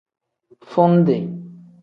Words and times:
Fundi. 0.71 1.17